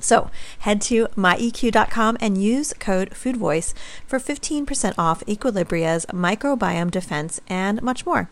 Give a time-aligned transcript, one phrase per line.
[0.00, 3.74] So head to myeq.com and use code FoodVoice
[4.06, 8.30] for 15% off Equilibria's microbiome defense and much more.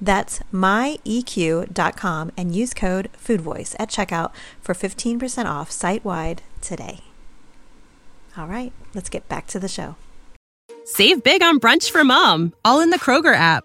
[0.00, 7.00] That's myeq.com and use code FoodVoice at checkout for 15% off site wide today.
[8.36, 9.96] All right, let's get back to the show.
[10.84, 13.64] Save big on brunch for mom, all in the Kroger app.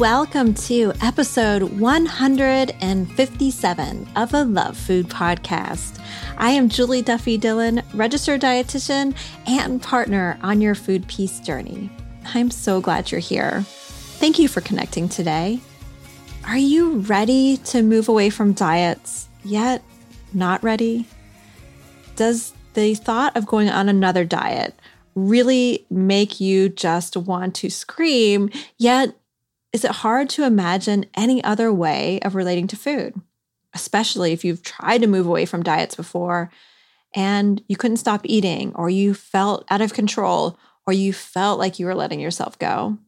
[0.00, 6.02] Welcome to episode 157 of the Love Food Podcast.
[6.38, 9.14] I am Julie Duffy Dillon, registered dietitian
[9.46, 11.90] and partner on your food peace journey.
[12.32, 13.62] I'm so glad you're here.
[13.66, 15.60] Thank you for connecting today.
[16.46, 19.82] Are you ready to move away from diets, yet
[20.32, 21.06] not ready?
[22.16, 24.74] Does the thought of going on another diet
[25.14, 29.14] really make you just want to scream, yet
[29.72, 33.14] is it hard to imagine any other way of relating to food,
[33.74, 36.50] especially if you've tried to move away from diets before
[37.14, 41.78] and you couldn't stop eating, or you felt out of control, or you felt like
[41.78, 42.98] you were letting yourself go?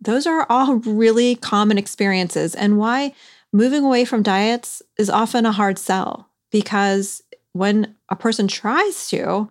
[0.00, 3.14] Those are all really common experiences, and why
[3.52, 7.22] moving away from diets is often a hard sell because
[7.52, 9.50] when a person tries to,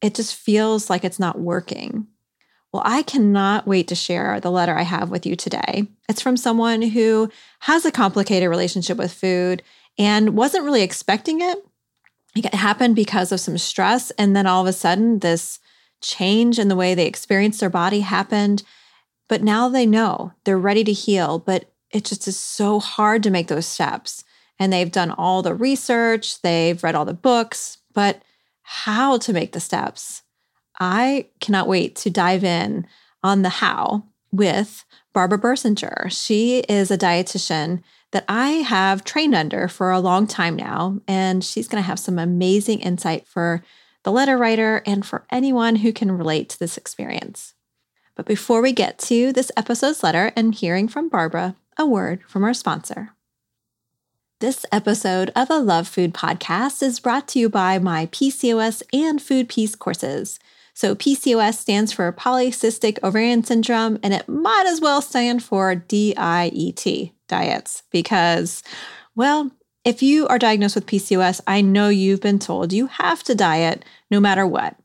[0.00, 2.06] it just feels like it's not working.
[2.74, 5.86] Well, I cannot wait to share the letter I have with you today.
[6.08, 7.30] It's from someone who
[7.60, 9.62] has a complicated relationship with food
[9.96, 11.64] and wasn't really expecting it.
[12.34, 14.10] It happened because of some stress.
[14.18, 15.60] And then all of a sudden, this
[16.00, 18.64] change in the way they experienced their body happened.
[19.28, 23.30] But now they know they're ready to heal, but it just is so hard to
[23.30, 24.24] make those steps.
[24.58, 28.20] And they've done all the research, they've read all the books, but
[28.62, 30.23] how to make the steps?
[30.80, 32.86] I cannot wait to dive in
[33.22, 36.10] on the how with Barbara Birsinger.
[36.10, 41.44] She is a dietitian that I have trained under for a long time now, and
[41.44, 43.62] she's going to have some amazing insight for
[44.02, 47.54] the letter writer and for anyone who can relate to this experience.
[48.14, 52.44] But before we get to this episode's letter and hearing from Barbara, a word from
[52.44, 53.10] our sponsor.
[54.40, 59.20] This episode of a Love Food podcast is brought to you by my PCOS and
[59.20, 60.38] Food Peace courses.
[60.74, 67.12] So PCOS stands for polycystic ovarian syndrome, and it might as well stand for DIET,
[67.28, 68.62] diets, because,
[69.14, 69.52] well,
[69.84, 73.84] if you are diagnosed with PCOS, I know you've been told you have to diet
[74.10, 74.76] no matter what.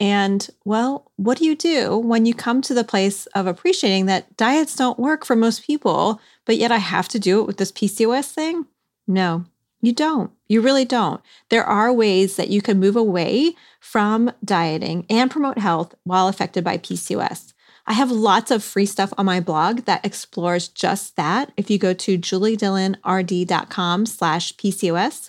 [0.00, 4.36] And well, what do you do when you come to the place of appreciating that
[4.36, 7.72] diets don't work for most people, but yet I have to do it with this
[7.72, 8.66] PCOS thing?
[9.06, 9.44] No,
[9.84, 10.30] You don't.
[10.48, 11.20] You really don't.
[11.50, 16.64] There are ways that you can move away from dieting and promote health while affected
[16.64, 17.52] by PCOS.
[17.86, 21.52] I have lots of free stuff on my blog that explores just that.
[21.58, 25.28] If you go to juliedillonrd.com slash PCOS,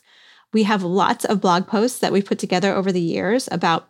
[0.54, 3.90] we have lots of blog posts that we put together over the years about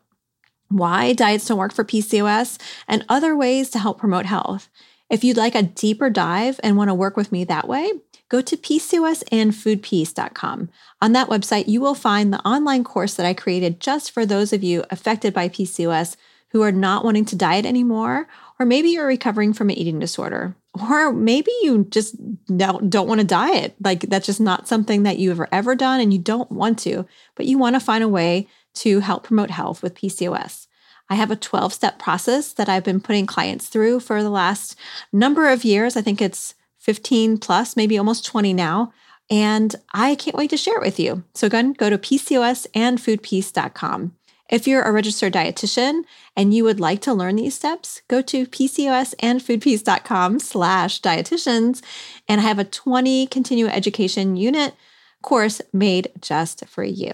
[0.69, 4.67] why diets don't work for PCOS and other ways to help promote health.
[5.11, 7.91] If you'd like a deeper dive and want to work with me that way,
[8.29, 10.69] go to PCOSandFoodPeace.com.
[11.01, 14.53] On that website, you will find the online course that I created just for those
[14.53, 16.15] of you affected by PCOS
[16.49, 18.27] who are not wanting to diet anymore
[18.59, 20.55] or maybe you're recovering from an eating disorder.
[20.73, 22.15] Or maybe you just
[22.57, 23.75] don't, don't want to diet.
[23.81, 27.05] Like that's just not something that you've ever, ever done and you don't want to,
[27.35, 30.67] but you want to find a way to help promote health with PCOS.
[31.09, 34.77] I have a 12 step process that I've been putting clients through for the last
[35.13, 35.95] number of years.
[35.95, 38.93] I think it's 15 plus, maybe almost 20 now.
[39.27, 41.23] And I can't wait to share it with you.
[41.33, 44.15] So again, go to PCOSandFoodPeace.com.
[44.51, 46.03] If you're a registered dietitian
[46.37, 51.81] and you would like to learn these steps, go to pcosandfoodpeace.com slash dietitians
[52.29, 54.75] and I have a 20 continuing education unit
[55.23, 57.13] course made just for you.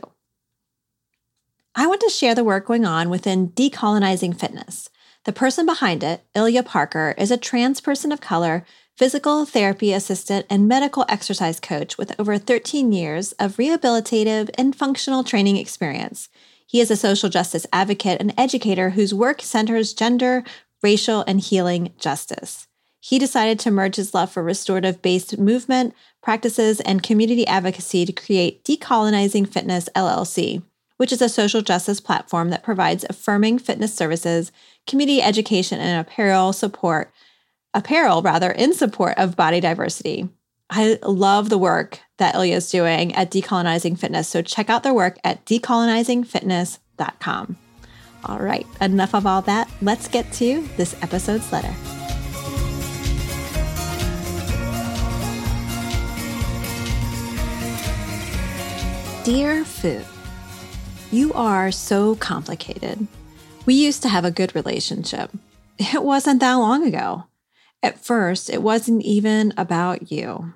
[1.74, 4.89] I want to share the work going on within Decolonizing Fitness.
[5.24, 8.65] The person behind it, Ilya Parker, is a trans person of color,
[8.95, 15.23] physical therapy assistant, and medical exercise coach with over 13 years of rehabilitative and functional
[15.23, 16.29] training experience.
[16.65, 20.43] He is a social justice advocate and educator whose work centers gender,
[20.81, 22.67] racial, and healing justice.
[23.01, 28.13] He decided to merge his love for restorative based movement, practices, and community advocacy to
[28.13, 30.61] create Decolonizing Fitness LLC,
[30.97, 34.51] which is a social justice platform that provides affirming fitness services,
[34.85, 37.11] community education, and apparel support,
[37.73, 40.29] apparel rather, in support of body diversity.
[40.69, 44.29] I love the work that Ilya is doing at Decolonizing Fitness.
[44.29, 47.57] So check out their work at decolonizingfitness.com.
[48.23, 49.68] All right, enough of all that.
[49.81, 51.73] Let's get to this episode's letter.
[59.24, 60.06] Dear Food,
[61.12, 63.07] you are so complicated.
[63.65, 65.31] We used to have a good relationship.
[65.77, 67.25] It wasn't that long ago.
[67.83, 70.54] At first, it wasn't even about you.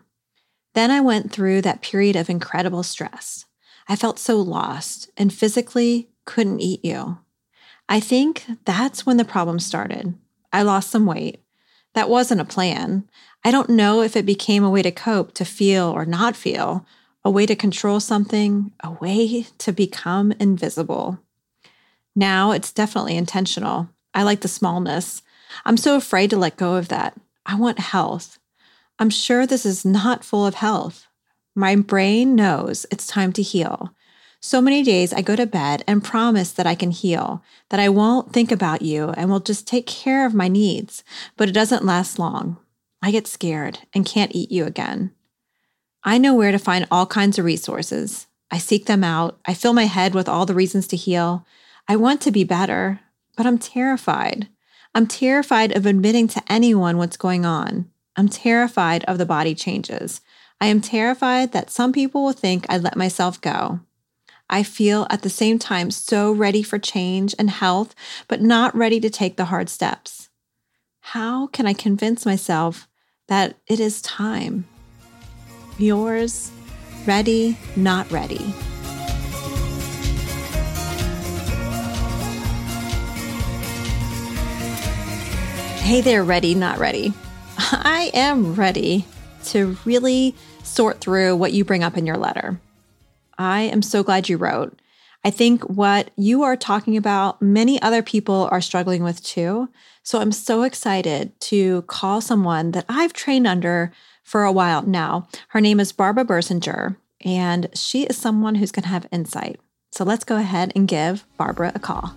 [0.73, 3.45] Then I went through that period of incredible stress.
[3.87, 7.19] I felt so lost and physically couldn't eat you.
[7.87, 10.15] I think that's when the problem started.
[10.51, 11.43] I lost some weight.
[11.93, 13.07] That wasn't a plan.
[13.43, 16.85] I don't know if it became a way to cope, to feel or not feel,
[17.23, 21.19] a way to control something, a way to become invisible.
[22.15, 23.89] Now it's definitely intentional.
[24.13, 25.21] I like the smallness.
[25.65, 27.17] I'm so afraid to let go of that.
[27.45, 28.39] I want health.
[28.99, 31.07] I'm sure this is not full of health.
[31.55, 33.93] My brain knows it's time to heal.
[34.41, 37.89] So many days I go to bed and promise that I can heal, that I
[37.89, 41.03] won't think about you and will just take care of my needs,
[41.35, 42.57] but it doesn't last long.
[43.01, 45.11] I get scared and can't eat you again.
[46.03, 48.27] I know where to find all kinds of resources.
[48.51, 49.39] I seek them out.
[49.45, 51.45] I fill my head with all the reasons to heal.
[51.87, 52.99] I want to be better,
[53.35, 54.47] but I'm terrified.
[54.95, 57.91] I'm terrified of admitting to anyone what's going on.
[58.15, 60.21] I'm terrified of the body changes.
[60.61, 63.81] I am terrified that some people will think I let myself go.
[64.49, 67.93] I feel at the same time so ready for change and health,
[68.29, 70.29] but not ready to take the hard steps.
[71.01, 72.87] How can I convince myself
[73.27, 74.65] that it is time?
[75.77, 76.51] Yours,
[77.05, 78.53] ready, not ready.
[85.85, 87.13] Hey there, ready, not ready.
[87.59, 89.05] I am ready
[89.45, 92.59] to really sort through what you bring up in your letter.
[93.37, 94.81] I am so glad you wrote.
[95.23, 99.69] I think what you are talking about, many other people are struggling with too.
[100.01, 105.27] So I'm so excited to call someone that I've trained under for a while now.
[105.49, 109.59] Her name is Barbara Birsinger, and she is someone who's going to have insight.
[109.91, 112.15] So let's go ahead and give Barbara a call.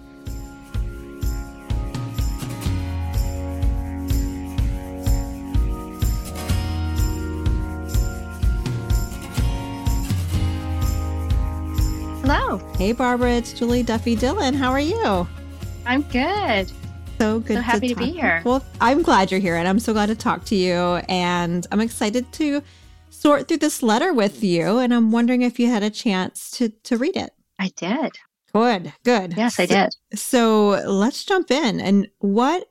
[12.30, 12.58] Hello.
[12.76, 14.52] Hey, Barbara, it's Julie Duffy Dillon.
[14.52, 15.26] How are you?
[15.86, 16.70] I'm good.
[17.18, 17.56] So good.
[17.56, 18.42] So happy to, to be here.
[18.44, 20.76] Well, I'm glad you're here, and I'm so glad to talk to you.
[21.08, 22.62] And I'm excited to
[23.08, 24.76] sort through this letter with you.
[24.76, 27.30] And I'm wondering if you had a chance to to read it.
[27.58, 28.18] I did.
[28.52, 28.92] Good.
[29.04, 29.34] Good.
[29.34, 29.88] Yes, I did.
[30.14, 31.80] So let's jump in.
[31.80, 32.68] And what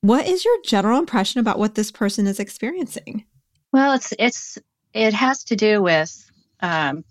[0.00, 3.26] what is your general impression about what this person is experiencing?
[3.70, 4.56] Well, it's it's
[4.94, 6.30] it has to do with
[6.60, 7.04] um,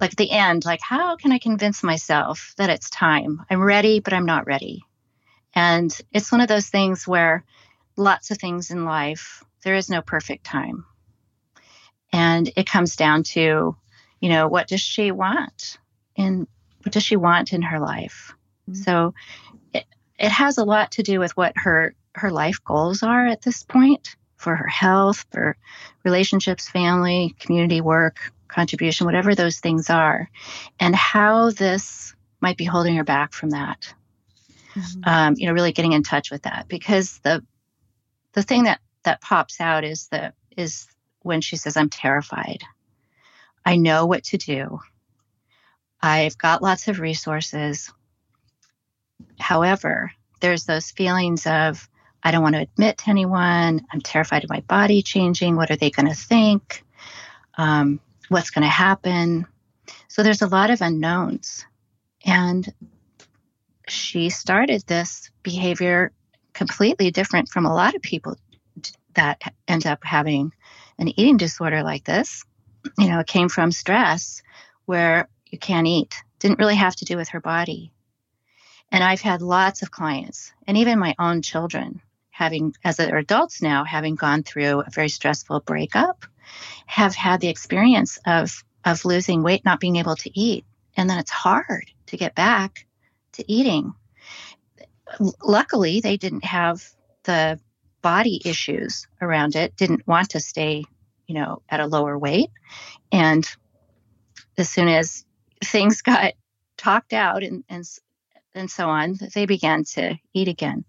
[0.00, 3.44] like the end, like how can I convince myself that it's time?
[3.50, 4.84] I'm ready, but I'm not ready.
[5.54, 7.44] And it's one of those things where
[7.96, 10.84] lots of things in life, there is no perfect time.
[12.12, 13.76] And it comes down to,
[14.20, 15.78] you know, what does she want?
[16.16, 16.46] And
[16.82, 18.34] what does she want in her life?
[18.70, 18.82] Mm-hmm.
[18.82, 19.14] So
[19.72, 19.84] it,
[20.18, 23.62] it has a lot to do with what her her life goals are at this
[23.62, 25.56] point for her health, for
[26.04, 30.30] relationships, family, community work, contribution, whatever those things are,
[30.80, 33.92] and how this might be holding her back from that.
[34.74, 35.00] Mm-hmm.
[35.04, 37.44] Um, you know, really getting in touch with that because the
[38.32, 40.86] the thing that that pops out is the is
[41.20, 42.62] when she says, "I'm terrified.
[43.64, 44.80] I know what to do.
[46.00, 47.92] I've got lots of resources.
[49.38, 51.88] However, there's those feelings of
[52.22, 53.86] I don't want to admit to anyone.
[53.92, 55.56] I'm terrified of my body changing.
[55.56, 56.84] What are they going to think?
[57.56, 59.46] Um, what's going to happen?
[60.08, 61.64] So there's a lot of unknowns.
[62.24, 62.66] And
[63.88, 66.12] she started this behavior
[66.52, 68.36] completely different from a lot of people
[69.14, 70.52] that end up having
[70.98, 72.44] an eating disorder like this.
[72.98, 74.42] You know, it came from stress
[74.84, 76.14] where you can't eat.
[76.38, 77.92] Didn't really have to do with her body.
[78.90, 83.84] And I've had lots of clients and even my own children having, as adults now,
[83.84, 86.26] having gone through a very stressful breakup,
[86.86, 90.64] have had the experience of, of losing weight, not being able to eat.
[90.96, 92.86] And then it's hard to get back
[93.32, 93.94] to eating.
[95.42, 96.82] Luckily, they didn't have
[97.24, 97.60] the
[98.02, 100.84] body issues around it, didn't want to stay,
[101.26, 102.50] you know, at a lower weight.
[103.12, 103.44] And
[104.56, 105.24] as soon as
[105.64, 106.34] things got
[106.76, 107.84] talked out and, and
[108.54, 110.84] and so on, they began to eat again.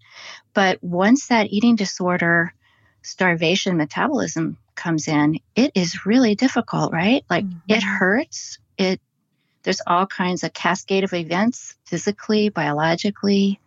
[0.54, 2.54] But once that eating disorder,
[3.02, 7.24] starvation metabolism comes in, it is really difficult, right?
[7.28, 7.58] Like mm-hmm.
[7.68, 8.58] it hurts.
[8.78, 9.00] It
[9.64, 13.60] there's all kinds of cascade of events physically, biologically,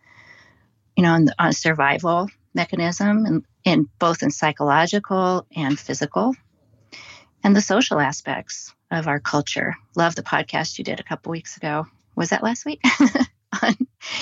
[0.96, 6.34] you know, on, on survival mechanism and in both in psychological and physical
[7.44, 9.74] and the social aspects of our culture.
[9.94, 11.86] Love the podcast you did a couple weeks ago.
[12.16, 12.80] Was that last week?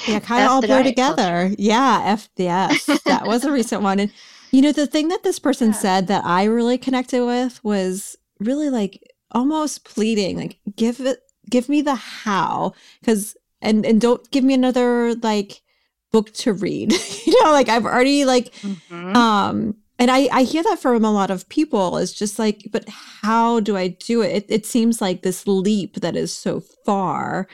[0.07, 1.49] yeah, kind of all blur together.
[1.49, 1.55] Culture.
[1.59, 3.03] Yeah, FDS.
[3.05, 4.01] that was a recent one.
[4.01, 4.13] And
[4.51, 5.75] you know, the thing that this person yeah.
[5.75, 11.69] said that I really connected with was really like almost pleading, like give it, give
[11.69, 15.63] me the how, because and and don't give me another like
[16.11, 16.93] book to read.
[17.27, 19.17] you know, like I've already like, mm-hmm.
[19.17, 21.99] um, and I I hear that from a lot of people.
[21.99, 24.33] Is just like, but how do I do it?
[24.33, 24.47] it?
[24.49, 27.47] It seems like this leap that is so far.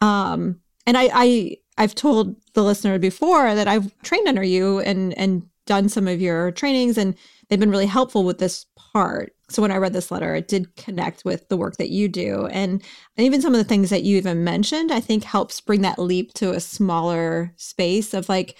[0.00, 5.16] Um, and I, I I've told the listener before that I've trained under you and
[5.18, 7.14] and done some of your trainings and
[7.48, 9.34] they've been really helpful with this part.
[9.48, 12.46] So when I read this letter, it did connect with the work that you do.
[12.46, 12.82] And,
[13.16, 15.98] and even some of the things that you even mentioned, I think helps bring that
[15.98, 18.56] leap to a smaller space of like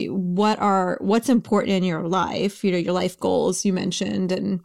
[0.00, 4.60] what are what's important in your life, you know, your life goals you mentioned and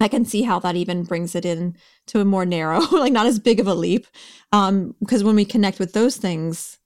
[0.00, 1.76] I can see how that even brings it in
[2.06, 4.06] to a more narrow, like not as big of a leap.
[4.52, 6.78] Um, because when we connect with those things,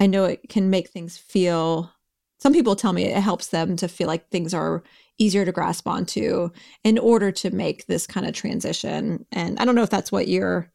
[0.00, 1.92] I know it can make things feel
[2.38, 4.82] some people tell me it helps them to feel like things are
[5.18, 6.50] easier to grasp onto
[6.84, 9.24] in order to make this kind of transition.
[9.32, 10.70] And I don't know if that's what you're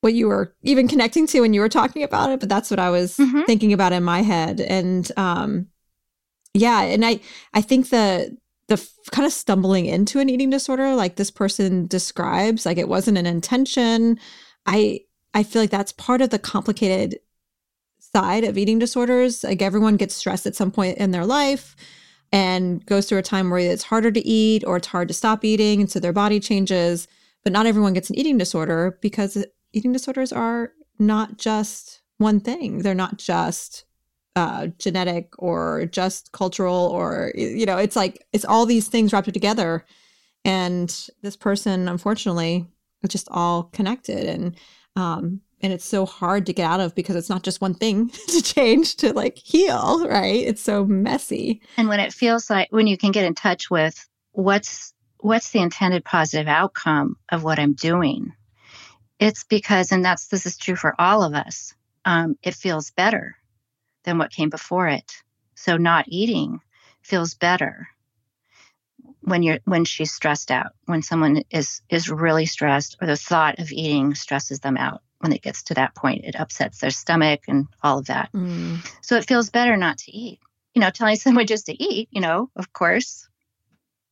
[0.00, 2.78] what you were even connecting to when you were talking about it, but that's what
[2.78, 3.42] I was mm-hmm.
[3.46, 4.60] thinking about in my head.
[4.60, 5.68] And um
[6.52, 7.20] yeah, and I
[7.52, 8.36] I think the
[8.68, 12.88] the f- kind of stumbling into an eating disorder like this person describes like it
[12.88, 14.18] wasn't an intention
[14.66, 15.00] i
[15.34, 17.18] i feel like that's part of the complicated
[18.14, 19.42] side of eating disorders.
[19.44, 21.74] Like everyone gets stressed at some point in their life
[22.32, 25.44] and goes through a time where it's harder to eat or it's hard to stop
[25.44, 25.80] eating.
[25.80, 27.08] And so their body changes
[27.44, 32.78] but not everyone gets an eating disorder because eating disorders are not just one thing.
[32.78, 33.84] They're not just
[34.34, 39.32] uh, genetic or just cultural or you know it's like it's all these things wrapped
[39.32, 39.84] together.
[40.44, 40.88] And
[41.22, 42.66] this person unfortunately
[43.08, 44.26] just all connected.
[44.26, 44.56] And
[44.96, 48.08] um and it's so hard to get out of because it's not just one thing
[48.28, 50.46] to change to like heal right?
[50.46, 51.60] It's so messy.
[51.76, 55.60] And when it feels like when you can get in touch with what's what's the
[55.60, 58.32] intended positive outcome of what i'm doing
[59.18, 61.72] it's because and that's this is true for all of us
[62.04, 63.36] um, it feels better
[64.04, 65.12] than what came before it.
[65.54, 66.60] So not eating
[67.02, 67.88] feels better
[69.20, 73.58] when you're when she's stressed out when someone is is really stressed or the thought
[73.58, 77.40] of eating stresses them out when it gets to that point it upsets their stomach
[77.48, 78.78] and all of that mm.
[79.00, 80.38] so it feels better not to eat
[80.74, 83.28] you know telling someone just to eat you know of course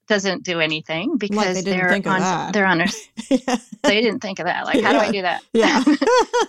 [0.08, 2.86] doesn't do anything because like they they're on they're on a
[3.30, 3.56] yeah.
[3.82, 4.64] they didn't think of that.
[4.66, 4.98] Like, how yeah.
[4.98, 5.42] do I do that?
[5.52, 5.82] Yeah.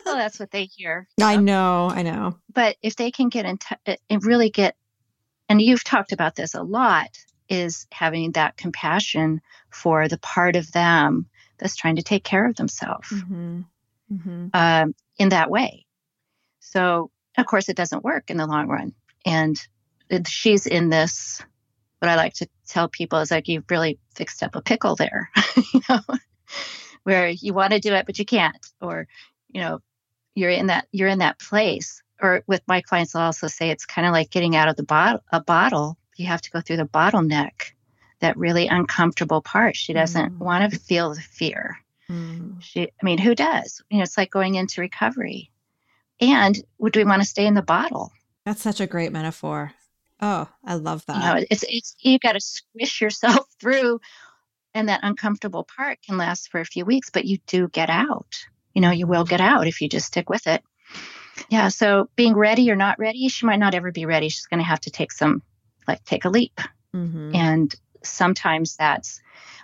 [0.06, 1.08] well, that's what they hear.
[1.22, 2.36] I know, I know.
[2.54, 4.76] But if they can get in touch and really get,
[5.48, 7.18] and you've talked about this a lot,
[7.50, 11.28] is having that compassion for the part of them
[11.58, 13.62] that's trying to take care of themselves mm-hmm.
[14.14, 14.48] Mm-hmm.
[14.54, 15.86] Um, in that way.
[16.60, 18.94] So, of course, it doesn't work in the long run.
[19.26, 19.58] And
[20.28, 21.42] she's in this
[22.04, 25.32] what I like to tell people is like you've really fixed up a pickle there,
[25.74, 26.02] you know,
[27.04, 29.08] where you want to do it but you can't, or
[29.54, 29.80] you know,
[30.36, 32.02] you're in that you're in that place.
[32.22, 34.84] Or with my clients, I'll also say it's kind of like getting out of the
[34.84, 35.98] bottle a bottle.
[36.18, 37.72] You have to go through the bottleneck,
[38.20, 39.78] that really uncomfortable part.
[39.78, 40.40] She doesn't mm.
[40.40, 41.78] want to feel the fear.
[42.10, 42.62] Mm.
[42.62, 43.82] She, I mean, who does?
[43.90, 45.52] You know, it's like going into recovery.
[46.20, 48.12] And would we want to stay in the bottle?
[48.46, 49.74] That's such a great metaphor.
[50.22, 51.16] Oh, I love that.
[51.16, 54.00] You know, it's it's you got to squish yourself through,
[54.74, 58.46] and that uncomfortable part can last for a few weeks, but you do get out.
[58.74, 60.64] You know, you will get out if you just stick with it.
[61.50, 61.68] Yeah.
[61.70, 64.30] So being ready or not ready, she might not ever be ready.
[64.30, 65.42] She's going to have to take some,
[65.88, 66.60] like, take a leap.
[66.96, 67.36] Mm-hmm.
[67.36, 69.22] And sometimes that's,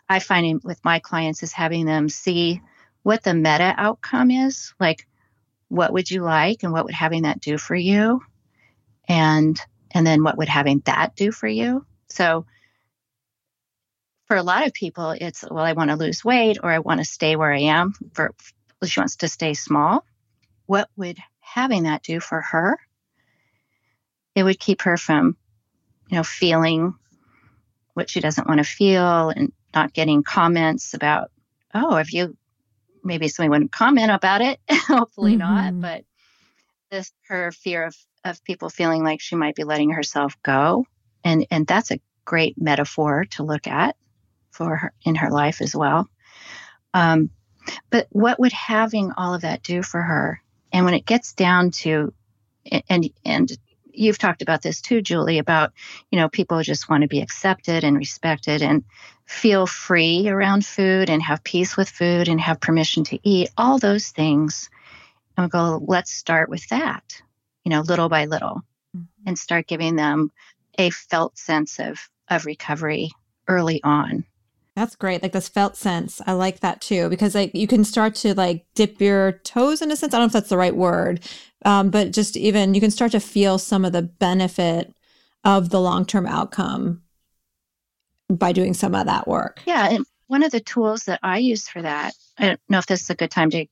[0.10, 2.62] I find with my clients is having them see
[3.04, 4.74] what the meta outcome is.
[4.80, 5.08] Like,
[5.68, 8.22] what would you like, and what would having that do for you?
[9.08, 9.60] And
[9.92, 11.86] and then what would having that do for you?
[12.10, 12.46] So
[14.28, 17.00] for a lot of people, it's, well, I want to lose weight or I want
[17.00, 17.94] to stay where I am.
[18.14, 18.34] For
[18.86, 20.06] she wants to stay small.
[20.68, 22.78] What would having that do for her?
[24.36, 25.36] It would keep her from,
[26.10, 26.94] you know, feeling
[28.00, 31.32] what she doesn't want to feel and not getting comments about,
[31.74, 32.38] oh, have you
[33.04, 34.58] maybe somebody wouldn't comment about it.
[34.72, 35.40] Hopefully mm-hmm.
[35.40, 35.82] not.
[35.82, 36.06] But
[36.90, 40.86] this her fear of of people feeling like she might be letting herself go.
[41.24, 43.96] And, and that's a great metaphor to look at
[44.52, 46.08] for her in her life as well.
[46.94, 47.30] Um,
[47.90, 50.42] but what would having all of that do for her?
[50.72, 52.14] And when it gets down to,
[52.90, 53.52] and, and
[54.00, 55.74] you've talked about this too, Julie, about,
[56.12, 58.84] you know, people just want to be accepted and respected and
[59.26, 63.78] feel free around food and have peace with food and have permission to eat, all
[63.78, 64.70] those things.
[65.38, 67.22] And we go, let's start with that
[67.70, 68.64] you know, little by little
[68.96, 69.04] mm-hmm.
[69.26, 70.32] and start giving them
[70.78, 73.12] a felt sense of, of recovery
[73.48, 74.26] early on.
[74.80, 75.22] That's great.
[75.22, 76.22] Like this felt sense.
[76.26, 79.92] I like that too, because like you can start to like dip your toes in
[79.92, 80.14] a sense.
[80.14, 81.20] I don't know if that's the right word.
[81.66, 84.96] Um, but just even you can start to feel some of the benefit
[85.44, 87.02] of the long-term outcome
[88.30, 89.62] by doing some of that work.
[89.66, 89.90] Yeah.
[89.90, 93.02] And one of the tools that I use for that, I don't know if this
[93.02, 93.66] is a good time to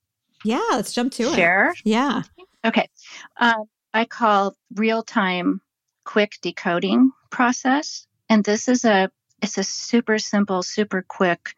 [0.44, 1.70] Yeah, let's jump to share.
[1.70, 1.78] it.
[1.78, 1.84] Share.
[1.86, 2.24] Yeah.
[2.66, 2.90] Okay.
[3.38, 5.62] Um, I call real time
[6.04, 8.06] quick decoding process.
[8.28, 9.10] And this is a
[9.42, 11.54] it's a super simple, super quick,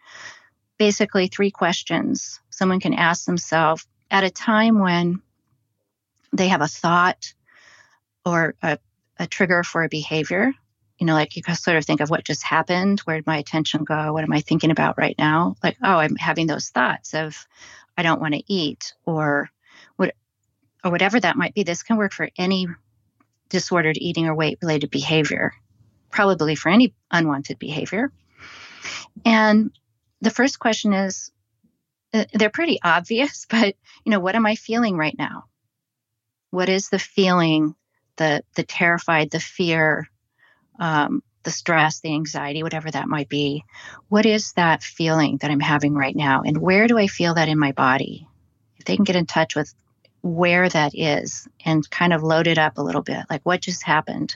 [0.77, 5.21] basically three questions someone can ask themselves at a time when
[6.33, 7.33] they have a thought
[8.25, 8.77] or a,
[9.17, 10.51] a trigger for a behavior.
[10.97, 12.99] You know, like you can sort of think of what just happened.
[13.01, 14.11] Where did my attention go?
[14.11, 15.55] What am I thinking about right now?
[15.63, 17.47] Like, oh, I'm having those thoughts of
[17.97, 19.49] I don't want to eat or
[19.95, 20.13] what
[20.83, 21.63] or whatever that might be.
[21.63, 22.67] This can work for any
[23.47, 25.53] disordered eating or weight related behavior,
[26.11, 28.11] probably for any unwanted behavior.
[29.25, 29.71] And
[30.21, 31.31] the first question is
[32.13, 35.45] uh, they're pretty obvious, but you know, what am I feeling right now?
[36.51, 37.75] What is the feeling,
[38.15, 40.09] the the terrified, the fear,
[40.79, 43.63] um, the stress, the anxiety, whatever that might be?
[44.07, 47.49] What is that feeling that I'm having right now, and where do I feel that
[47.49, 48.27] in my body?
[48.77, 49.73] If they can get in touch with
[50.21, 53.83] where that is and kind of load it up a little bit like what just
[53.83, 54.35] happened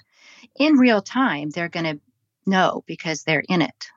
[0.57, 1.99] in real time they're going to
[2.45, 3.87] know because they're in it.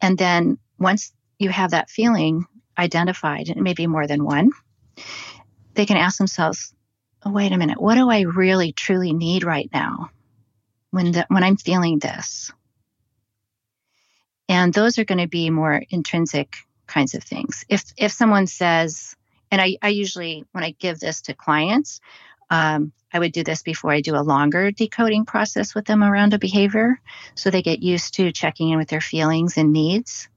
[0.00, 4.50] And then once you have that feeling identified and maybe more than one
[5.74, 6.74] they can ask themselves
[7.24, 10.10] oh, wait a minute what do i really truly need right now
[10.90, 12.52] when the, when i'm feeling this?
[14.48, 16.56] And those are going to be more intrinsic
[16.86, 17.64] kinds of things.
[17.68, 19.14] If if someone says
[19.50, 22.00] and I, I usually, when I give this to clients,
[22.50, 26.34] um, I would do this before I do a longer decoding process with them around
[26.34, 27.00] a behavior.
[27.34, 30.28] So they get used to checking in with their feelings and needs.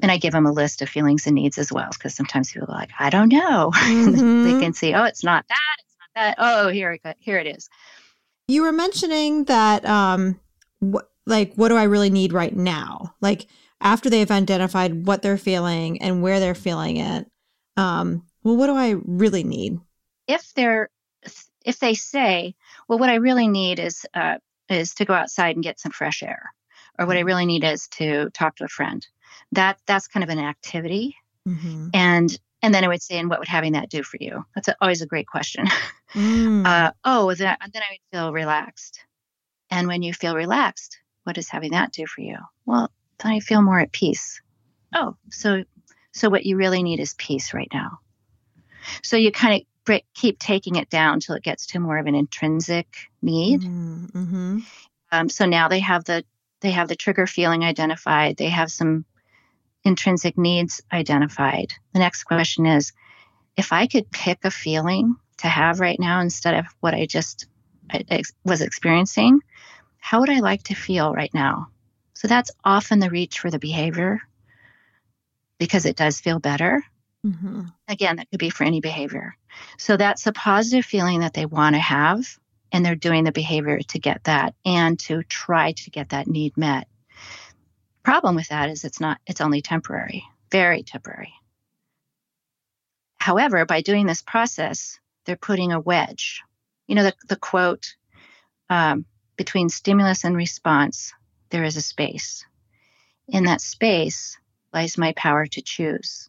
[0.00, 2.72] And I give them a list of feelings and needs as well, because sometimes people
[2.72, 3.72] are like, I don't know.
[3.88, 4.44] Mm-hmm.
[4.44, 6.34] they can see, oh, it's not that, it's not that.
[6.38, 7.68] Oh, here, it, here it is.
[8.46, 10.40] You were mentioning that, um,
[10.82, 13.14] wh- like, what do I really need right now?
[13.20, 13.46] Like,
[13.80, 17.30] after they've identified what they're feeling and where they're feeling it,
[17.76, 19.78] um, well, what do I really need?
[20.26, 20.90] If they're
[21.68, 22.54] if they say,
[22.88, 24.38] well, what I really need is uh,
[24.70, 26.50] is to go outside and get some fresh air,
[26.98, 29.06] or what I really need is to talk to a friend.
[29.52, 31.14] That that's kind of an activity.
[31.46, 31.90] Mm-hmm.
[31.92, 34.46] And and then I would say, and what would having that do for you?
[34.54, 35.66] That's a, always a great question.
[36.14, 36.66] Mm.
[36.66, 39.04] Uh, oh, then, then I would feel relaxed.
[39.70, 42.38] And when you feel relaxed, what does having that do for you?
[42.64, 44.40] Well, then I feel more at peace.
[44.94, 45.64] Oh, so
[46.12, 47.98] so what you really need is peace right now.
[49.02, 49.66] So you kind of
[50.14, 52.86] keep taking it down till it gets to more of an intrinsic
[53.22, 53.62] need.
[53.62, 54.58] Mm-hmm.
[55.10, 56.24] Um, so now they have the
[56.60, 58.36] they have the trigger feeling identified.
[58.36, 59.04] They have some
[59.84, 61.72] intrinsic needs identified.
[61.92, 62.92] The next question is,
[63.56, 67.46] if I could pick a feeling to have right now instead of what I just
[67.90, 69.40] ex- was experiencing,
[69.98, 71.68] how would I like to feel right now?
[72.14, 74.20] So that's often the reach for the behavior
[75.58, 76.84] because it does feel better.
[77.26, 77.62] Mm-hmm.
[77.88, 79.36] Again, that could be for any behavior.
[79.76, 82.38] So that's a positive feeling that they want to have,
[82.70, 86.56] and they're doing the behavior to get that and to try to get that need
[86.56, 86.86] met.
[88.04, 91.32] Problem with that is it's not, it's only temporary, very temporary.
[93.18, 96.40] However, by doing this process, they're putting a wedge.
[96.86, 97.96] You know, the, the quote
[98.70, 99.04] um,
[99.36, 101.12] between stimulus and response,
[101.50, 102.46] there is a space.
[103.26, 104.38] In that space
[104.72, 106.27] lies my power to choose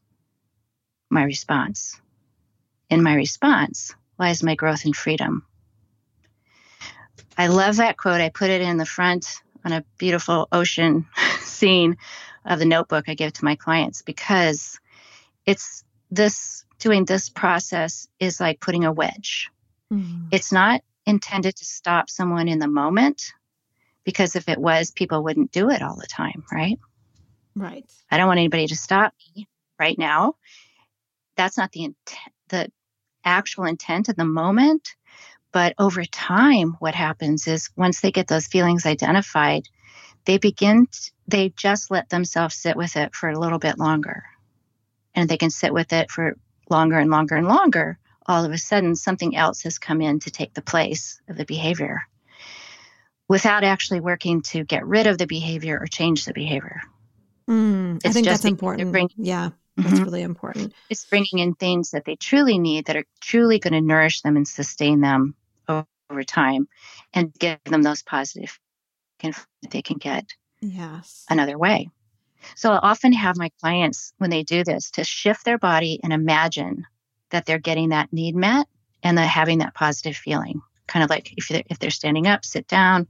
[1.09, 1.99] my response.
[2.89, 5.45] In my response lies my growth and freedom.
[7.37, 8.21] I love that quote.
[8.21, 9.25] I put it in the front
[9.63, 11.07] on a beautiful ocean
[11.39, 11.97] scene
[12.45, 14.79] of the notebook I give to my clients because
[15.45, 19.49] it's this doing this process is like putting a wedge.
[19.91, 20.27] Mm-hmm.
[20.31, 23.33] It's not intended to stop someone in the moment
[24.03, 26.79] because if it was, people wouldn't do it all the time, right?
[27.55, 27.85] Right.
[28.09, 29.47] I don't want anybody to stop me
[29.79, 30.35] right now.
[31.39, 32.69] That's not the intent, the
[33.23, 34.93] actual intent of the moment.
[35.53, 39.63] But over time, what happens is once they get those feelings identified,
[40.25, 44.25] they begin, t- they just let themselves sit with it for a little bit longer.
[45.15, 46.35] And they can sit with it for
[46.69, 47.97] longer and longer and longer.
[48.27, 51.45] All of a sudden, something else has come in to take the place of the
[51.45, 52.01] behavior
[53.29, 56.81] without actually working to get rid of the behavior or change the behavior.
[57.49, 58.91] Mm, I think that's important.
[58.91, 59.51] bringing- yeah,
[59.83, 60.05] that's Mhm.
[60.05, 60.73] really important.
[60.89, 64.35] It's bringing in things that they truly need that are truly going to nourish them
[64.35, 65.35] and sustain them
[65.67, 66.67] over time
[67.13, 68.59] and give them those positive
[69.19, 70.25] can that they can get
[70.61, 71.25] Yes.
[71.29, 71.89] another way.
[72.55, 76.13] So I often have my clients when they do this to shift their body and
[76.13, 76.85] imagine
[77.31, 78.67] that they're getting that need met
[79.03, 80.61] and they're having that positive feeling.
[80.87, 83.07] Kind of like if they're, if they're standing up, sit down,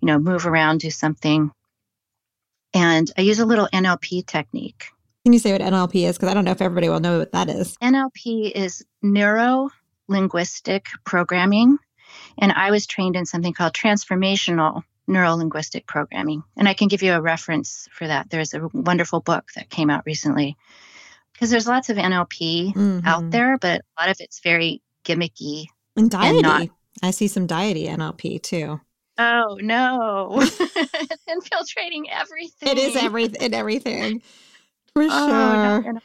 [0.00, 1.50] you know, move around, do something.
[2.72, 4.86] And I use a little NLP technique.
[5.28, 6.16] Can you say what NLP is?
[6.16, 7.76] Because I don't know if everybody will know what that is.
[7.82, 9.68] NLP is neuro
[10.08, 11.76] linguistic programming.
[12.38, 16.44] And I was trained in something called transformational neuro linguistic programming.
[16.56, 18.30] And I can give you a reference for that.
[18.30, 20.56] There's a wonderful book that came out recently
[21.34, 22.72] because there's lots of NLP
[23.04, 23.30] out Mhm.
[23.30, 25.66] there, but a lot of it's very gimmicky.
[25.94, 26.40] And diety.
[26.40, 26.68] not-
[27.02, 28.80] I see some diety NLP too.
[29.18, 30.38] Oh, no.
[30.40, 30.58] it's
[31.28, 32.68] infiltrating everything.
[32.70, 33.52] It is everything.
[33.52, 34.22] Everything.
[34.94, 35.06] For Oh,
[35.56, 35.92] no, sure.
[35.92, 36.00] no.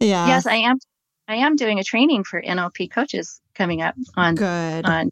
[0.00, 0.26] Yeah.
[0.26, 0.78] Yes, I am.
[1.26, 4.84] I am doing a training for NLP coaches coming up on Good.
[4.84, 5.10] on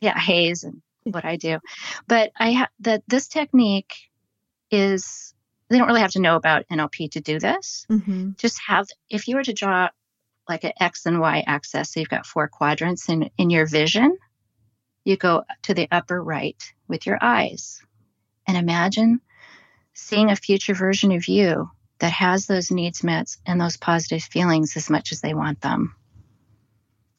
[0.00, 1.58] yeah haze and what I do.
[2.06, 3.92] But I ha- that this technique
[4.70, 5.34] is
[5.68, 7.86] they don't really have to know about NLP to do this.
[7.88, 9.88] hmm Just have if you were to draw
[10.48, 14.16] like an X and Y axis, so you've got four quadrants in in your vision,
[15.04, 17.80] you go to the upper right with your eyes
[18.46, 19.20] and imagine
[19.94, 21.68] seeing a future version of you
[22.02, 25.94] that has those needs met and those positive feelings as much as they want them.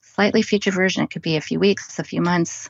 [0.02, 2.70] Slightly future version, it could be a few weeks, a few months,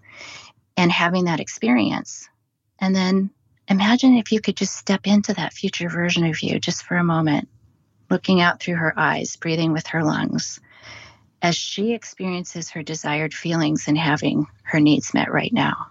[0.78, 2.30] and having that experience.
[2.78, 3.32] And then
[3.68, 7.04] imagine if you could just step into that future version of you just for a
[7.04, 7.50] moment,
[8.12, 10.62] looking out through her eyes, breathing with her lungs,
[11.42, 15.88] as she experiences her desired feelings and having her needs met right now.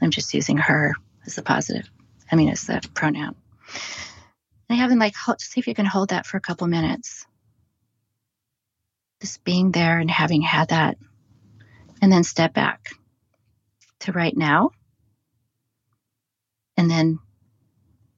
[0.00, 0.94] I'm just using her
[1.26, 1.90] as a positive,
[2.32, 3.34] I mean, as the pronoun.
[4.68, 7.26] And having like, hold, see if you can hold that for a couple minutes.
[9.20, 10.98] Just being there and having had that,
[12.02, 12.90] and then step back
[14.00, 14.70] to right now.
[16.76, 17.18] And then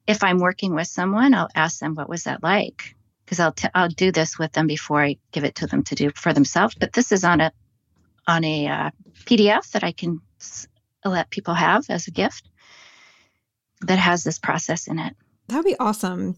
[0.07, 2.95] if I'm working with someone, I'll ask them, what was that like?
[3.23, 5.95] Because I'll, t- I'll do this with them before I give it to them to
[5.95, 6.75] do for themselves.
[6.75, 7.51] But this is on a,
[8.27, 8.89] on a uh,
[9.25, 10.67] PDF that I can s-
[11.05, 12.49] let people have as a gift
[13.81, 15.15] that has this process in it.
[15.49, 16.37] That would be awesome.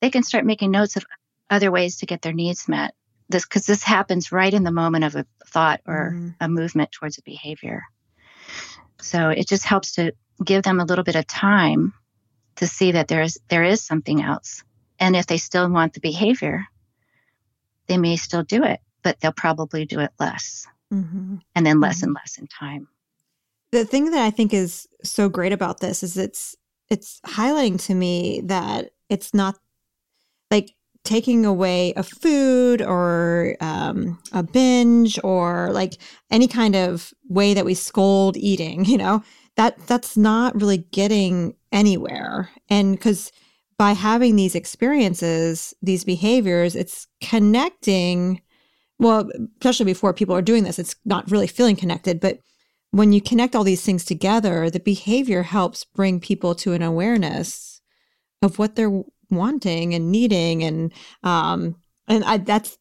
[0.00, 1.04] They can start making notes of
[1.50, 2.94] other ways to get their needs met.
[3.28, 6.34] This because this happens right in the moment of a thought or Mhm.
[6.40, 7.84] a movement towards a behavior.
[9.00, 10.12] So it just helps to
[10.42, 11.92] give them a little bit of time
[12.56, 14.62] to see that there is there is something else.
[14.98, 16.66] And if they still want the behavior,
[17.86, 21.36] they may still do it, but they'll probably do it less mm-hmm.
[21.54, 22.06] and then less mm-hmm.
[22.06, 22.88] and less in time.
[23.72, 26.54] The thing that I think is so great about this is it's
[26.90, 29.58] it's highlighting to me that it's not
[30.50, 30.70] like
[31.04, 35.94] taking away a food or um, a binge or like
[36.30, 39.22] any kind of way that we scold eating you know?
[39.56, 42.50] That that's not really getting anywhere.
[42.68, 43.30] And because
[43.78, 48.40] by having these experiences these behaviors it's connecting
[48.98, 49.28] well
[49.60, 52.38] especially before people are doing this it's not really feeling connected but
[52.94, 57.80] when you connect all these things together the behavior helps bring people to an awareness
[58.42, 61.74] of what they're wanting and needing and um
[62.06, 62.78] and I that's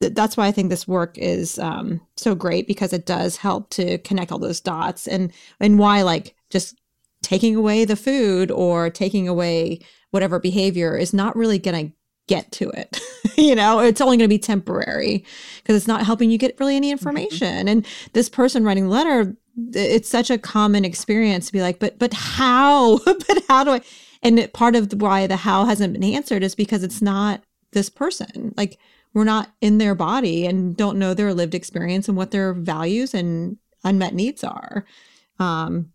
[0.00, 3.98] that's why I think this work is um so great because it does help to
[3.98, 6.78] connect all those dots and and why like just
[7.22, 9.80] taking away the food or taking away
[10.10, 11.92] whatever behavior is not really going to
[12.28, 13.00] get to it.
[13.36, 15.24] you know, it's only going to be temporary
[15.58, 16.92] because it's not helping you get really any mm-hmm.
[16.92, 17.48] information.
[17.48, 17.68] Mm-hmm.
[17.68, 19.36] And this person writing the letter,
[19.72, 22.98] it's such a common experience to be like, but but how?
[23.04, 23.80] but how do I?
[24.22, 28.54] And part of why the how hasn't been answered is because it's not this person.
[28.56, 28.78] Like
[29.14, 33.14] we're not in their body and don't know their lived experience and what their values
[33.14, 34.84] and unmet needs are.
[35.38, 35.92] Um,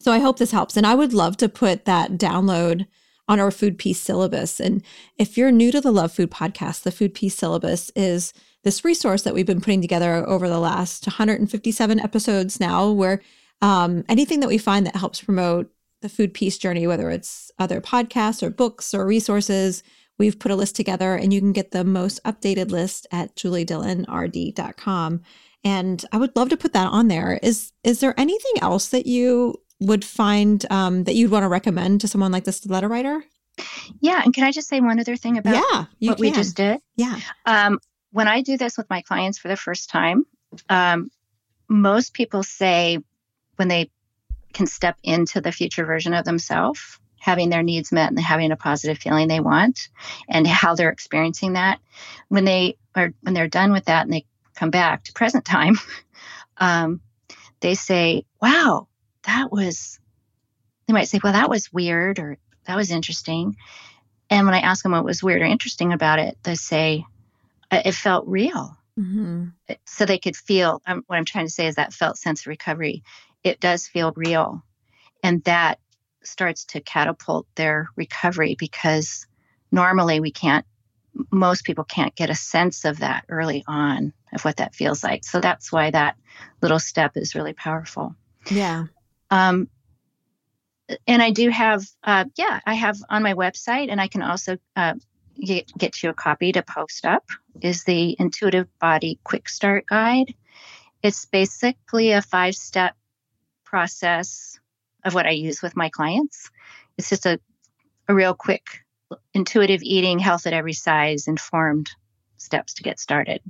[0.00, 0.76] so I hope this helps.
[0.76, 2.86] And I would love to put that download
[3.28, 4.58] on our food peace syllabus.
[4.58, 4.82] And
[5.18, 8.32] if you're new to the Love Food podcast, the food peace syllabus is
[8.64, 13.20] this resource that we've been putting together over the last 157 episodes now, where
[13.62, 17.80] um, anything that we find that helps promote the food peace journey, whether it's other
[17.80, 19.82] podcasts or books or resources,
[20.18, 25.20] we've put a list together and you can get the most updated list at juliedillonrd.com.
[25.64, 27.40] And I would love to put that on there.
[27.42, 32.00] Is is there anything else that you would find um, that you'd want to recommend
[32.00, 33.24] to someone like this letter writer?
[34.00, 36.20] Yeah, and can I just say one other thing about yeah, what can.
[36.20, 36.80] we just did?
[36.96, 37.18] Yeah.
[37.46, 37.78] Um,
[38.12, 40.24] when I do this with my clients for the first time,
[40.68, 41.10] um,
[41.68, 42.98] most people say
[43.56, 43.90] when they
[44.52, 48.56] can step into the future version of themselves, having their needs met and having a
[48.56, 49.88] positive feeling they want,
[50.28, 51.78] and how they're experiencing that.
[52.28, 55.76] When they are when they're done with that and they come back to present time,
[56.58, 57.00] um,
[57.60, 58.87] they say, "Wow,
[59.28, 60.00] that was."
[60.86, 63.56] They might say, "Well, that was weird," or "That was interesting."
[64.30, 67.04] And when I ask them what was weird or interesting about it, they say,
[67.70, 69.44] "It felt real." Mm-hmm.
[69.86, 70.82] So they could feel.
[70.86, 73.04] Um, what I'm trying to say is that felt sense of recovery
[73.44, 74.62] it does feel real.
[75.22, 75.78] And that
[76.22, 79.26] starts to catapult their recovery because
[79.70, 80.66] normally we can't,
[81.30, 85.24] most people can't get a sense of that early on of what that feels like.
[85.24, 86.16] So that's why that
[86.60, 88.14] little step is really powerful.
[88.50, 88.84] Yeah.
[89.30, 89.68] Um,
[91.06, 94.56] and I do have, uh, yeah, I have on my website, and I can also
[94.74, 94.94] uh,
[95.38, 97.24] get, get you a copy to post up,
[97.60, 100.34] is the Intuitive Body Quick Start Guide.
[101.02, 102.96] It's basically a five step
[103.64, 104.58] process
[105.04, 106.50] of what I use with my clients.
[106.96, 107.38] It's just a,
[108.08, 108.84] a real quick,
[109.34, 111.90] intuitive eating, health at every size, informed
[112.38, 113.42] steps to get started.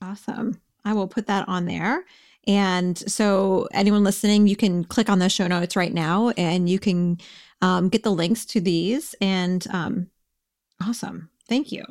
[0.00, 0.60] Awesome.
[0.84, 2.04] I will put that on there.
[2.46, 6.78] And so, anyone listening, you can click on the show notes right now and you
[6.78, 7.18] can
[7.60, 9.14] um, get the links to these.
[9.20, 10.08] And um,
[10.80, 11.30] awesome.
[11.48, 11.84] Thank you.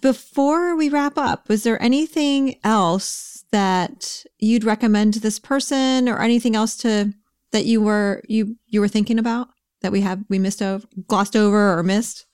[0.00, 6.20] Before we wrap up, was there anything else that you'd recommend to this person or
[6.20, 7.12] anything else to
[7.52, 9.48] that you were you you were thinking about
[9.82, 12.26] that we have we missed over glossed over or missed?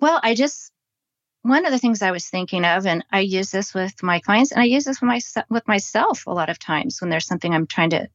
[0.00, 0.69] Well, I just
[1.42, 4.52] one of the things I was thinking of, and I use this with my clients,
[4.52, 7.54] and I use this with my with myself a lot of times when there's something
[7.54, 8.08] I'm trying to,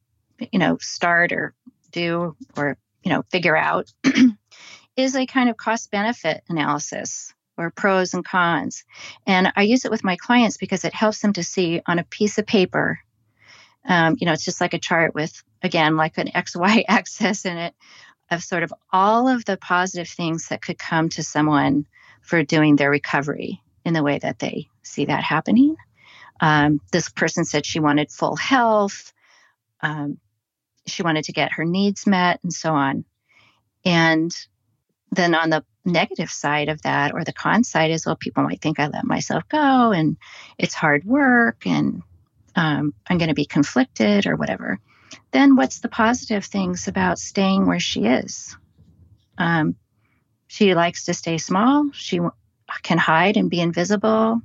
[0.52, 1.54] you know, start or
[1.90, 3.92] do or you know figure out,
[4.96, 8.84] is a kind of cost benefit analysis or pros and cons.
[9.26, 12.04] And I use it with my clients because it helps them to see on a
[12.04, 13.00] piece of paper.
[13.88, 17.56] Um, you know, it's just like a chart with, again, like an XY axis in
[17.56, 17.74] it
[18.30, 21.86] of sort of all of the positive things that could come to someone
[22.26, 25.76] for doing their recovery in the way that they see that happening.
[26.40, 29.12] Um, this person said she wanted full health.
[29.80, 30.18] Um,
[30.86, 33.04] she wanted to get her needs met and so on.
[33.84, 34.32] And
[35.12, 38.60] then on the negative side of that or the con side is well people might
[38.60, 40.16] think i let myself go and
[40.58, 42.02] it's hard work and
[42.56, 44.80] um, i'm going to be conflicted or whatever
[45.30, 48.56] then what's the positive things about staying where she is
[49.38, 49.76] um,
[50.46, 52.20] she likes to stay small she
[52.82, 54.40] can hide and be invisible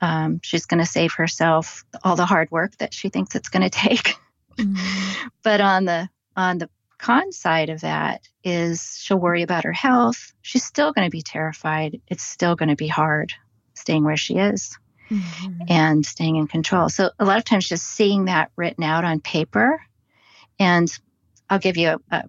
[0.00, 3.62] um, she's going to save herself all the hard work that she thinks it's going
[3.68, 4.16] to take
[4.56, 5.26] mm-hmm.
[5.42, 6.68] but on the on the
[7.02, 10.32] con side of that is she'll worry about her health.
[10.40, 12.00] She's still going to be terrified.
[12.06, 13.32] It's still going to be hard
[13.74, 14.78] staying where she is
[15.10, 15.62] mm-hmm.
[15.68, 16.88] and staying in control.
[16.88, 19.82] So, a lot of times, just seeing that written out on paper,
[20.58, 20.88] and
[21.50, 22.24] I'll give you a, a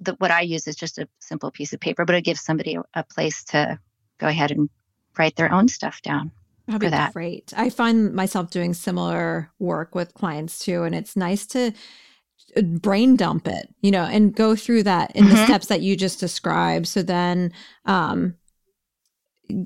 [0.00, 2.74] the, what I use is just a simple piece of paper, but it gives somebody
[2.74, 3.78] a, a place to
[4.18, 4.68] go ahead and
[5.18, 6.30] write their own stuff down.
[6.66, 7.12] That'd be that.
[7.12, 7.52] great.
[7.56, 11.72] I find myself doing similar work with clients too, and it's nice to
[12.56, 15.36] uh, brain dump it, you know, and go through that in mm-hmm.
[15.36, 16.88] the steps that you just described.
[16.88, 17.52] So then,
[17.84, 18.34] um,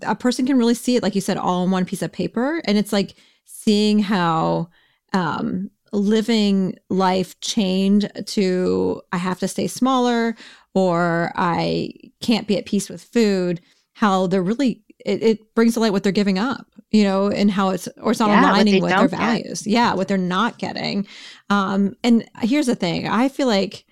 [0.03, 2.61] a person can really see it, like you said, all in one piece of paper,
[2.67, 3.15] and it's like
[3.47, 4.69] seeing how
[5.15, 10.37] um, living life change to I have to stay smaller
[10.75, 13.61] or I can't be at peace with food,
[13.95, 17.51] how they're really it, it brings to light what they're giving up, you know, and
[17.51, 19.63] how it's or it's not yeah, aligning with their values.
[19.63, 19.73] Get.
[19.73, 21.07] Yeah, what they're not getting.
[21.49, 23.85] Um, and here's the thing: I feel like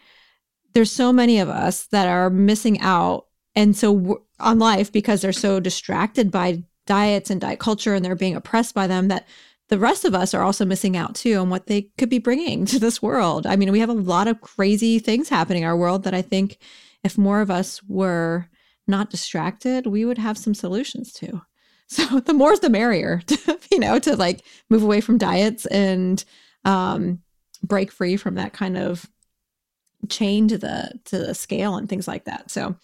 [0.74, 5.32] there's so many of us that are missing out, and so on life because they're
[5.32, 9.26] so distracted by diets and diet culture, and they're being oppressed by them that
[9.68, 12.64] the rest of us are also missing out too on what they could be bringing
[12.66, 13.46] to this world.
[13.46, 16.22] I mean, we have a lot of crazy things happening in our world that I
[16.22, 16.58] think
[17.04, 18.48] if more of us were
[18.86, 21.42] not distracted, we would have some solutions to.
[21.90, 26.22] So the more the merrier, to, you know, to like move away from diets and
[26.66, 27.22] um,
[27.62, 29.08] break free from that kind of
[30.10, 32.50] chain to the to the scale and things like that.
[32.50, 32.76] So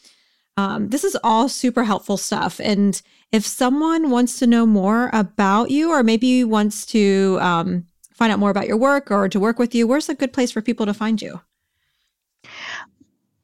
[0.56, 2.60] um, this is all super helpful stuff.
[2.60, 3.00] And
[3.32, 8.38] if someone wants to know more about you, or maybe wants to um, find out
[8.38, 10.86] more about your work or to work with you, where's a good place for people
[10.86, 11.40] to find you?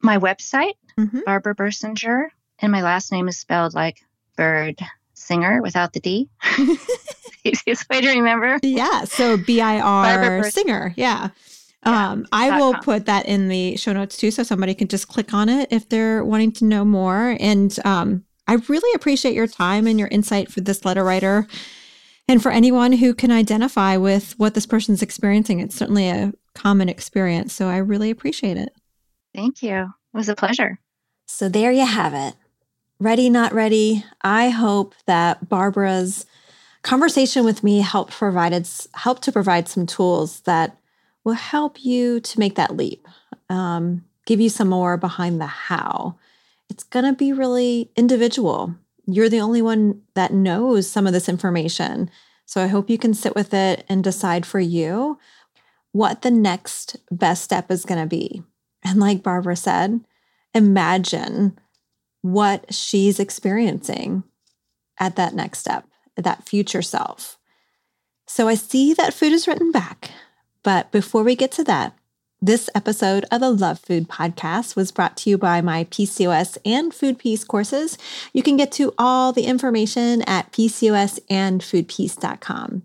[0.01, 1.21] My website, mm-hmm.
[1.27, 2.29] Barbara Birsinger,
[2.61, 3.99] and my last name is spelled like
[4.37, 4.79] bird
[5.15, 6.29] singer without the D.
[7.45, 8.59] Easiest way to remember.
[8.63, 9.05] Yeah.
[9.05, 10.95] So B I R singer.
[10.97, 11.31] Yeah.
[11.83, 12.83] Um, I will com.
[12.83, 15.89] put that in the show notes too, so somebody can just click on it if
[15.89, 17.37] they're wanting to know more.
[17.41, 21.47] And um, I really appreciate your time and your insight for this letter writer.
[22.29, 26.89] And for anyone who can identify with what this person's experiencing, it's certainly a common
[26.89, 27.55] experience.
[27.55, 28.73] So I really appreciate it.
[29.35, 29.79] Thank you.
[29.83, 30.79] It was a pleasure.
[31.27, 32.35] So there you have it.
[32.99, 34.05] Ready, not ready.
[34.23, 36.27] I hope that Barbara's
[36.83, 40.77] conversation with me helped provided helped to provide some tools that
[41.25, 43.07] will help you to make that leap,
[43.49, 46.17] um, give you some more behind the how.
[46.69, 48.75] It's going to be really individual.
[49.07, 52.11] You're the only one that knows some of this information.
[52.47, 55.19] So I hope you can sit with it and decide for you
[55.93, 58.43] what the next best step is going to be.
[58.85, 60.01] And like Barbara said,
[60.55, 61.59] imagine
[62.23, 64.23] what she's experiencing
[64.99, 67.39] at that next step, that future self.
[68.27, 70.11] So I see that food is written back.
[70.63, 71.95] But before we get to that,
[72.43, 76.95] this episode of the Love Food podcast was brought to you by my PCOS and
[76.95, 77.99] Food Peace courses.
[78.33, 82.83] You can get to all the information at PCOSandFoodPeace.com.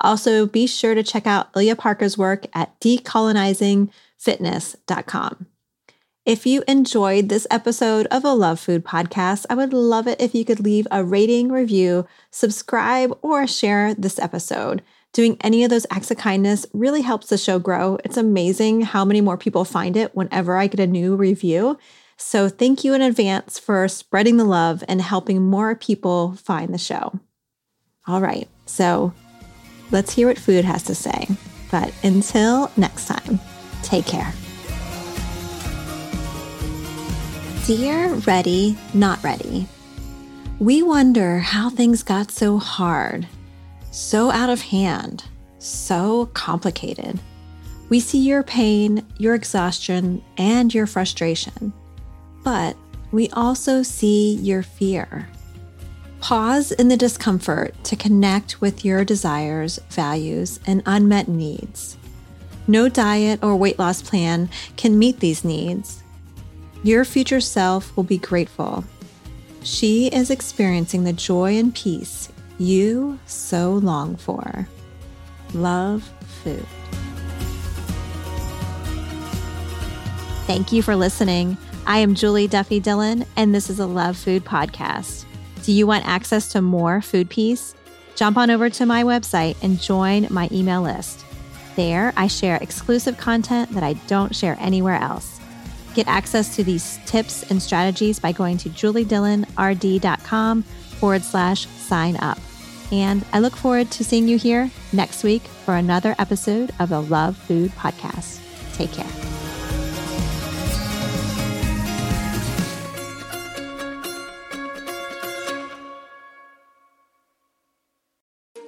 [0.00, 5.46] Also, be sure to check out Ilya Parker's work at decolonizingfitness.com.
[6.24, 10.36] If you enjoyed this episode of the Love Food podcast, I would love it if
[10.36, 14.82] you could leave a rating, review, subscribe, or share this episode.
[15.12, 17.98] Doing any of those acts of kindness really helps the show grow.
[18.02, 21.78] It's amazing how many more people find it whenever I get a new review.
[22.16, 26.78] So, thank you in advance for spreading the love and helping more people find the
[26.78, 27.20] show.
[28.06, 29.12] All right, so
[29.90, 31.26] let's hear what food has to say.
[31.70, 33.38] But until next time,
[33.82, 34.32] take care.
[37.66, 39.66] Dear Ready, Not Ready,
[40.58, 43.26] we wonder how things got so hard
[43.92, 45.22] so out of hand,
[45.58, 47.20] so complicated.
[47.90, 51.72] We see your pain, your exhaustion, and your frustration,
[52.42, 52.74] but
[53.12, 55.28] we also see your fear.
[56.20, 61.98] Pause in the discomfort to connect with your desires, values, and unmet needs.
[62.66, 66.02] No diet or weight loss plan can meet these needs.
[66.82, 68.84] Your future self will be grateful.
[69.62, 72.31] She is experiencing the joy and peace
[72.62, 74.68] you so long for.
[75.54, 76.02] Love
[76.42, 76.66] food.
[80.46, 81.56] Thank you for listening.
[81.86, 85.24] I am Julie Duffy Dillon, and this is a Love Food podcast.
[85.62, 87.74] Do you want access to more food peace?
[88.16, 91.24] Jump on over to my website and join my email list.
[91.76, 95.40] There, I share exclusive content that I don't share anywhere else.
[95.94, 102.38] Get access to these tips and strategies by going to juliedillonrd.com forward slash sign up.
[102.92, 107.00] And I look forward to seeing you here next week for another episode of the
[107.00, 108.38] Love Food Podcast.
[108.74, 109.06] Take care.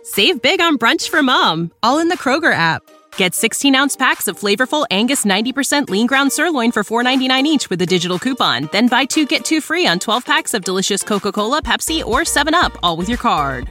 [0.03, 2.83] Save big on brunch for mom, all in the Kroger app.
[3.17, 7.83] Get 16 ounce packs of flavorful Angus 90% lean ground sirloin for $4.99 each with
[7.83, 8.69] a digital coupon.
[8.73, 12.21] Then buy two get two free on 12 packs of delicious Coca Cola, Pepsi, or
[12.21, 13.71] 7UP, all with your card.